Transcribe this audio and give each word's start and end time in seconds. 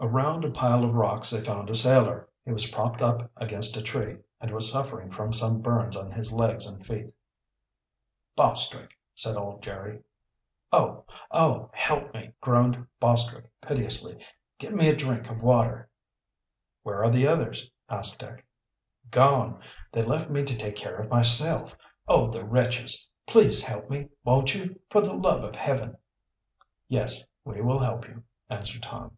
Around 0.00 0.44
a 0.44 0.52
pile 0.52 0.84
of 0.84 0.94
rocks 0.94 1.28
they 1.30 1.42
found 1.44 1.68
a 1.68 1.74
sailor. 1.74 2.28
He 2.44 2.52
was 2.52 2.70
propped 2.70 3.02
up 3.02 3.32
against 3.36 3.76
a 3.76 3.82
tree, 3.82 4.18
and 4.40 4.52
was 4.52 4.70
suffering 4.70 5.10
from 5.10 5.32
some 5.32 5.60
burns 5.60 5.96
on 5.96 6.12
his 6.12 6.32
legs 6.32 6.66
and 6.66 6.86
feet. 6.86 7.12
"Bostwick!" 8.36 8.96
said 9.16 9.36
old 9.36 9.60
Jerry. 9.60 10.00
"Oh! 10.70 11.04
oh! 11.32 11.70
Help 11.74 12.14
me!" 12.14 12.30
groaned 12.40 12.86
Bostwick 13.00 13.50
piteously. 13.60 14.24
"Give 14.60 14.72
me 14.72 14.88
a 14.88 14.94
drink 14.94 15.28
of 15.28 15.42
water!" 15.42 15.90
"Where 16.84 17.02
are 17.02 17.10
the 17.10 17.26
others?" 17.26 17.68
asked 17.90 18.20
Dick. 18.20 18.46
"Gone! 19.10 19.60
They 19.90 20.04
left 20.04 20.30
me 20.30 20.44
to 20.44 20.56
take 20.56 20.76
care 20.76 20.98
of 20.98 21.10
myself. 21.10 21.76
Oh, 22.06 22.30
the 22.30 22.44
wretches! 22.44 23.08
Please 23.26 23.64
help 23.64 23.90
me; 23.90 24.10
won't 24.22 24.54
you, 24.54 24.78
for 24.90 25.00
the 25.00 25.12
love 25.12 25.42
of 25.42 25.56
Heaven!" 25.56 25.96
"Yes, 26.86 27.28
we 27.44 27.60
will 27.60 27.80
help 27.80 28.06
you," 28.06 28.22
answered 28.48 28.84
Tom. 28.84 29.16